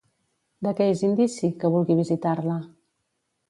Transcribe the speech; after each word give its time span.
De 0.67 0.71
què 0.79 0.87
és 0.93 1.03
indici, 1.09 1.51
que 1.61 1.73
vulgui 1.77 2.01
visitar-la? 2.03 2.61